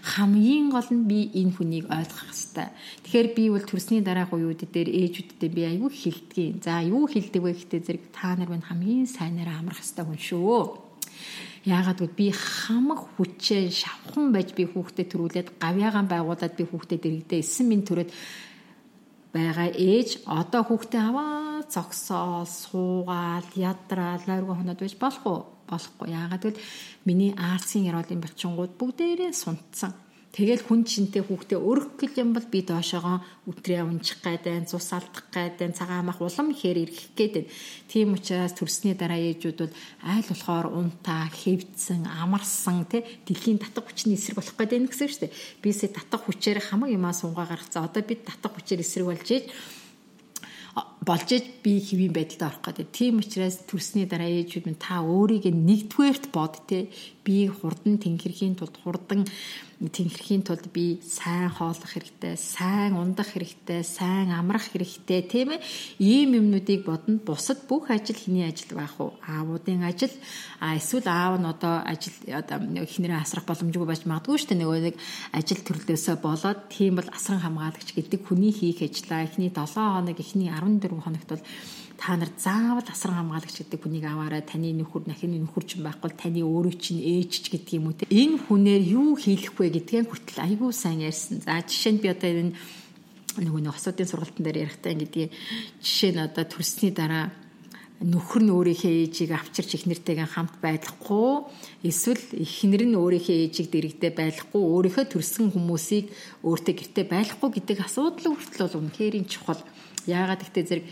[0.03, 2.69] Хамгийн гол нь би энэ хүнийг ойлгох хэрэгтэй.
[3.05, 6.63] Тэгэхээр би бол төрсний дараах үеүүд дээр ээжүүдтэй би аюу хилдгийг.
[6.63, 10.63] За юу хилдэг вэ гэхдээ зэрэг та нар минь хамгийн сайнараа амрах хэвээр хүн шүү.
[11.67, 17.43] Яагаад гэвэл би хамаг хүчээ шавхан байж би хүүхдэд төрүүлээд гавьяагаан байгуулад би хүүхдэд дэрэгдээ
[17.43, 18.11] 9 минут төрөөд
[19.35, 26.43] байгаа ээж одоо хүүхдээ аваа зогсоо суугаал ядраал ойргоо хоноод байж болох уу болохгүй яагаад
[26.43, 26.65] гэвэл
[27.05, 29.93] миний арцын яроолын бачингууд бүгдээрээ сунтсан
[30.31, 33.19] Тэгэл хүн чинтэй хүүхдээ өрөх гэл юм бол би доошоогоо
[33.51, 37.51] өтрээ унчих гайдаа, цус алдах гайдаа, цагаан мах улам ихээр ирэх гээд.
[37.91, 39.75] Тийм учраас төрсний дараа ээжүүд бол
[40.07, 45.23] айл болохоор унтаа, хэвдсэн, амарсан тий дэлхийн татах хүчний эсрэг болох гээд байна гэсэн шүү
[45.27, 45.35] дээ.
[45.67, 47.91] Бисээ татах хүчээр хамаг юмаа сунгаа гаргацсан.
[47.91, 49.51] Одоо бид татах хүчээр эсрэг болж ийж
[51.03, 52.89] болж иж би хэвийн байдалд орох гэдэг.
[52.93, 56.93] Тийм учраас төрсний дараа ээжүүд минь та өөрийг нэгдүгээрт бод те
[57.31, 59.23] би хурдан тэнхэрхийн тулд хурдан
[59.79, 65.63] тэнхэрхийн тулд би сайн хооллох хэрэгтэй, сайн ундах хэрэгтэй, сайн амрах хэрэгтэй тийм ээ.
[66.03, 67.23] Ийм юмнуудыг бодно.
[67.23, 69.15] Бусад бүх ажил хэний ажил байх уу?
[69.23, 70.11] Аавуудын ажил,
[70.59, 74.61] а эсвэл аав нь одоо ажил одоо эхнэрээ асрах боломжгүй байж магадгүй шүү дээ.
[74.61, 74.97] Нөгөө нэг
[75.31, 80.51] ажил төрлөөсөө болоод тийм бол асран хамгаалагч гэдэг хүний хийх ажлаа эхний 7 хоног, эхний
[80.51, 81.43] 14 хоногт бол
[82.01, 84.41] та нар заавал асран хамгаалагч гэдэг хүнийг аваарай.
[84.41, 88.09] Таны нөхөр нахины нөхөр ч байхгүй таны өөрөө чинь ээж ч гэдэг юм уу те.
[88.09, 91.45] Энэ хүнээр юу хийх вэ гэдгээ хүртэл айгүй сайн ярьсан.
[91.45, 92.57] За жишээ нь би одоо энэ
[93.45, 95.29] нөгөө нэг асуудын сургалтын дээр ярихдаа ингэдэг
[95.85, 97.29] жишээ нь одоо төрсний дараа
[98.01, 101.45] нөхөр нь өөрийнхөө ээжийг авчирч их нэртэйгээ хамт байхгүй
[101.85, 106.09] эсвэл эхнэр нь өөрийнхөө ээжийг дэрэгдээ байхгүй өөрийнхөө төрсэн хүмүүсийг
[106.41, 109.61] өөртөө гэртээ байхгүй гэдэг асуудал хүртэл бол үнэхээр чухал.
[110.09, 110.87] Яагаад гэвэл зэрэг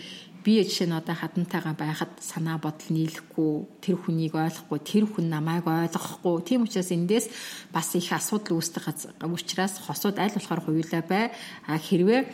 [0.45, 5.67] би жишээ нь одоо хадантайгаа байхад санаа бодол нийлэхгүй тэр хүнийг ойлгохгүй тэр хүн намайг
[5.67, 6.35] ойлгохгүй.
[6.47, 7.27] Тийм учраас эндээс
[7.75, 8.85] бас их асуудал үүсдэг
[9.27, 11.35] учраас хосууд аль болохоор хуйлаа бай.
[11.67, 12.31] А хэрвээ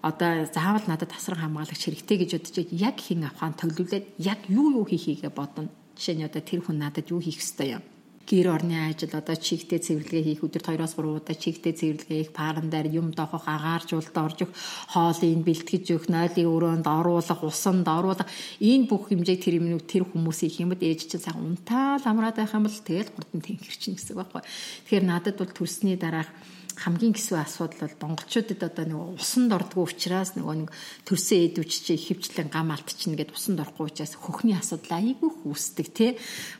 [0.00, 4.86] одоо заавал надад тасран хамгаалагч хэрэгтэй гэж бодож яг хин авахын төглүүлээд яг юу юу
[4.88, 5.70] хийхийгээ бодно.
[5.94, 7.84] Жишээ нь одоо тэр хүн надад юу хийх ёстой юм
[8.28, 12.70] гэр орны ажил одоо чигтээ цэвэрлэгээ хийх өдөрт 2-оос 3 удаа чигтээ цэвэрлэгээ хийх паран
[12.70, 14.52] дээр юм доохох агааржуулалт орж их
[14.92, 18.28] хоолыг бэлтгэж өгөх нойлын өрөөнд оруулах усанд оруулах
[18.62, 22.54] энэ бүх хэмжээ тэр юмнууд тэр хүмүүсийн их юмд ээж чинь сайн унтаал амраад байх
[22.54, 24.42] юм бол тэгэл хурдан тэнхэрчин гэсэн үг байхгүй.
[24.86, 26.30] Тэгэхээр надад бол төрсний дараах
[26.76, 30.70] хамгийн гисүү асуудал бол монголчуудад одоо нэг усанд ордгоо учраас нөгөө нэг
[31.04, 36.10] төрсөн эдвч чи ихэвчлэн гам алдчихна гэд усанд орохгүй учраас хөхний асуудал айгүй үүсдэг тий.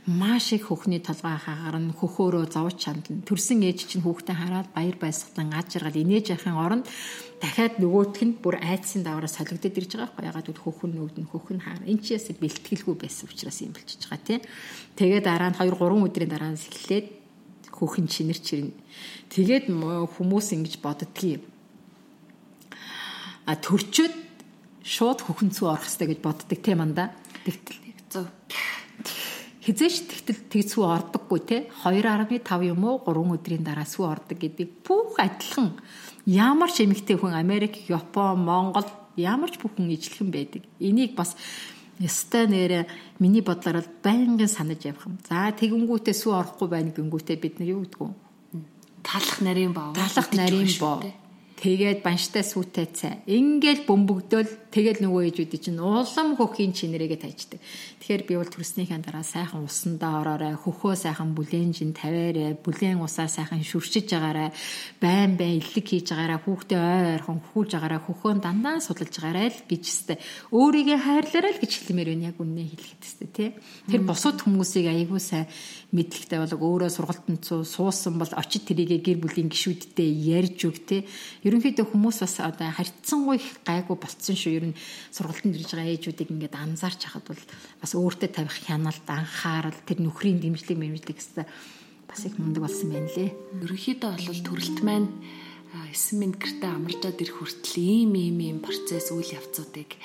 [0.07, 3.25] Маш их хөхний толгой хагарна хөхөөрөө зовж чандна.
[3.25, 6.87] Төрсөн ээж чинь хүүхдээ хараад баяр баясгалан аж жаргал инээж яхахын оронд
[7.43, 10.29] дахиад нөгөөх нь бүр айдсын даваараас солигдоод ирж байгаа байхгүй.
[10.31, 14.23] Ягаад гэвэл хөхн нөгдөн хөхн хаар энэ ч ясыг бэлтгэлгүй байсан учраас юм болчихж байгаа
[14.23, 14.39] тий.
[14.95, 17.22] Тэгээд дараа нь 2 3 өдрийн дараа нь эхлээд
[17.83, 18.79] хөхн чинэрч ирнэ.
[19.35, 21.43] Тэгээд хүмүүс ингэж боддгийг.
[23.51, 24.15] А төрчөөд
[24.87, 27.11] шууд хөхн цүү орох хэрэгтэй гэж боддог тийм анда.
[27.43, 28.27] Тэгтэл зөв.
[29.63, 34.83] Хизээш тэгтэл тэг цүү ордоггүй те 2.5 юм уу 3 өдрийн дараа цүү ордог гэдэг
[34.83, 35.79] бүх адилхан
[36.27, 40.63] ямар ч эмэгтэй хүн Америк, Япон, Монгол ямар ч бүхэн ижлэхэн байдаг.
[40.83, 41.39] Энийг бас
[42.01, 42.87] Ястай нэрэ
[43.21, 45.19] миний бодлоор байнгын санаж явах юм.
[45.29, 48.11] За тэгэнгүүтээ сүү орохгүй байна гингүүтээ бид нар юу гэдгүү?
[49.03, 49.93] талах нарийн боо.
[49.93, 51.03] Талах нарийн боо.
[51.63, 53.23] Тэгээд банштай сүйтэй цай.
[53.31, 57.63] Ингээл бөмбөгдөөл тэгэл нөгөө ээжүүд чинь улам хөхийн чинэрээгээ таждаг.
[58.03, 63.31] Тэгэхээр би бол төрснийхээ дараа сайхан усандаа ороорой, хөхөө сайхан бүлээн жин тавиарай, бүлээн усаар
[63.31, 64.51] сайхан шүршиж агаарай,
[64.99, 69.63] байн байн илэг хийж агаарай, хүүхдээ ой ойрхон хөхүүлж агаарай, хөхөөн дандаа судалж агаарай л
[69.63, 70.19] гэж өстэй.
[70.51, 73.51] Өөрийгөө хайрлаарай л гэж хэлмээр байна яг үнэ хэлэхэд өстэй тий.
[73.87, 75.47] Тэр бусад хүмүүсийг аягүй сайн
[75.93, 81.05] мэдлэгтэй болог өөрөө сургалтанд суусан бол очид тэрийгэ гэр бүлийн гишүүдтэй ярьж өг тий.
[81.45, 84.57] Ерөнхийдөө хүмүүс бас одоо харьцангуй их гайгүй болцсон шүү.
[84.57, 84.79] Ер нь
[85.13, 87.45] сургалтанд ирж байгаа ээжүүдийг ингээд анзаарч хахад бол
[87.85, 91.45] бас өөртөө тавих хяналт анхаарал тэр нөхрийн дэмжлэг мэмжлэг гэсэн
[92.09, 93.37] бас их мундаг болсон байна лээ.
[93.61, 95.09] Ерөнхийдөө бол төрөлт маань
[95.73, 99.97] 9 минут гэртээ амарчаад ирэх хүртэл ийм ийм ийм процесс үйл явцуудыг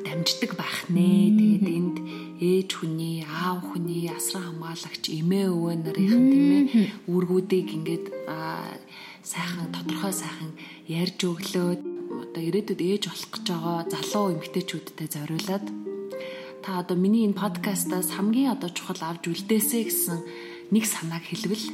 [0.00, 1.28] дамждаг байх нэ.
[1.36, 1.96] Тэгээд энд
[2.40, 6.64] ээж хүний, аав хүний, асран хамгаалагч, эмээ өвөө нарын тийм ээ
[7.04, 8.06] үүргүүдийг ингээд
[9.20, 10.56] сайхан тодорхой сайхан
[10.88, 11.80] ярьж өглөөд
[12.24, 15.66] одоо ирээдүйд ээж болох гэж байгаа залуу эмэгтэйчүүдтэй зориулаад
[16.64, 20.18] та одоо миний энэ подкастаас хамгийн одоо чухал авч үлдээсэй гэсэн
[20.72, 21.68] нэг санааг хэлвэл?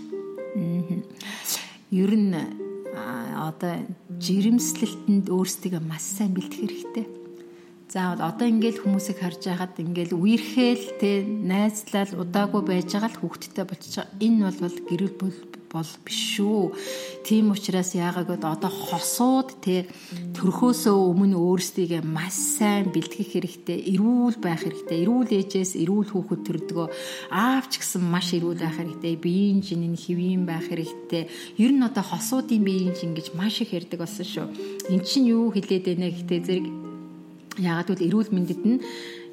[1.94, 2.63] Ер нь
[2.94, 3.85] одоо
[4.20, 7.07] жирэмслэлтэнд өөрсдөө маш сайн бэлтгэх хэрэгтэй.
[7.94, 13.64] За одоо ингээл хүмүүсийг харж байхад ингээл үерхээл те найзлал удаагүй байж байгаа л хүүхдтэй
[13.68, 14.09] болчих.
[14.18, 15.14] Энэ бол гэрэл
[15.74, 16.70] бол биш шүү.
[17.26, 19.90] Тийм учраас яагаад одоо хосууд те
[20.38, 25.02] төрхөөсөө өмнө өөрсдийгөө маш сайн бэлтгэх хэрэгтэй, эрүүл байх хэрэгтэй.
[25.02, 26.87] Эрүүл ээжээс эрүүл хүүхэд төрдгөө
[27.34, 29.14] аавч гэсэн маш эрүүл байх хэрэгтэй.
[29.18, 31.26] Биеийн жинийн хэвийн байх хэрэгтэй.
[31.58, 34.46] Ер нь одоо хосуудын биеийн жин гэж маш их ярьдаг болсон шүү.
[34.94, 36.84] Эн чинь юу хэлээд байна гэхдээ зэрэг
[37.58, 38.78] яагаад гэвэл эрүүл мэндэд нь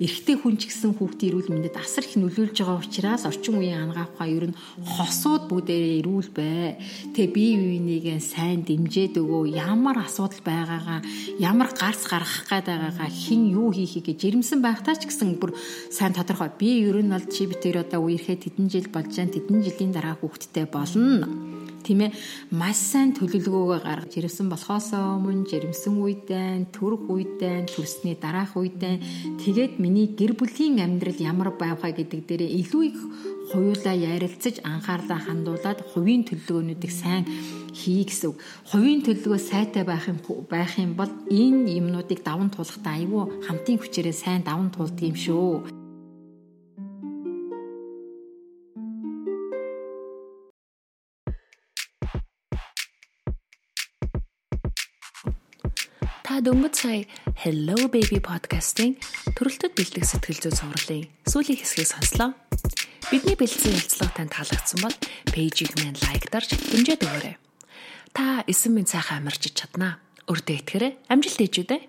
[0.02, 4.28] эрэгтэй хүн ч гэсэн хүүхдийн эрүүл мэндэд асар их нөлөөлж байгаа учраас орчин үеийн ангаахаа
[4.30, 6.82] ер нь хосууд бүгдээ эрүүл бай.
[7.14, 9.54] Тэгээ бие биенийгээ сайн дэмжээд өгөө.
[9.54, 11.06] Ямар асуудал байгаагаа,
[11.38, 15.54] ямар гарц гаргах гээд байгаагаа хэн юу хийхийг жирэмсэн байхтаа ч гэсэн бүр
[15.94, 16.50] сайн тодорхой.
[16.58, 20.18] Би ер нь бол чи битэр одоо үерхээ тэдэн жил болж जैन тэдэн жилийн дараа
[20.18, 22.16] хүүхдтэй болно тийм ээ
[22.56, 28.96] маш сайн төлөвлөгөөгөө гаргаж ирсэн болохоос өмнө жирэмсэн үедээ төрөх үедээ төрсний дараах үедээ
[29.42, 33.00] тэгээд миний гэр бүлийн амьдрал ямар байваа гэдэг дээр илүү их
[33.52, 37.26] хоёулаа ярилцаж анхаарлаа хандуулад хувийн төлөвлөгөөнүүдийг сайн
[37.76, 38.36] хий гэсэн.
[38.70, 44.16] Хувийн төлөвлөгөө сайтай байх юм байх юм бол энэ юмнуудыг даван туулахдаа аюу хамтын хүчээрээ
[44.16, 45.81] сайн даван туулдаг юм шүү.
[56.42, 57.06] Та дөнгөж сая
[57.38, 58.98] Hello Baby podcast-ийн
[59.38, 62.34] төрөлтөд бэлдэх сэтгэл зүй цувралын сүүлийн хэсгийг сонслоо.
[63.14, 64.98] Бидний бэлдсэн ярилцлага танд таалагдсан бол
[65.30, 67.38] пэйжийг минь лайктарч дэмжиж өгөөрэй.
[68.18, 70.02] Та 9 минут сайхан амарч чаднаа.
[70.26, 70.98] Өрдөө итгэрэй.
[71.14, 71.82] Амжилт ээжүүдээ.